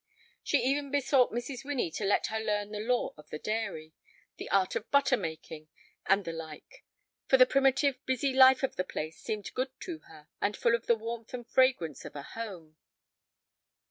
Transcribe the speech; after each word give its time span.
She 0.41 0.57
even 0.65 0.89
besought 0.89 1.31
Mrs. 1.31 1.63
Winnie 1.63 1.91
to 1.91 2.05
let 2.05 2.25
her 2.25 2.39
learn 2.39 2.71
the 2.71 2.79
lore 2.79 3.13
of 3.17 3.29
the 3.29 3.37
dairy, 3.37 3.93
the 4.37 4.49
art 4.49 4.75
of 4.75 4.89
butter 4.89 5.15
making, 5.15 5.67
and 6.07 6.25
the 6.25 6.31
like; 6.33 6.83
for 7.27 7.37
the 7.37 7.45
primitive, 7.45 8.03
busy 8.07 8.33
life 8.33 8.63
of 8.63 8.77
the 8.77 8.83
place 8.83 9.19
seemed 9.19 9.53
good 9.53 9.69
to 9.81 9.99
her, 10.09 10.27
and 10.41 10.57
full 10.57 10.73
of 10.73 10.87
the 10.87 10.95
warmth 10.95 11.35
and 11.35 11.47
fragrance 11.47 12.03
of 12.03 12.15
a 12.15 12.23
home. 12.23 12.77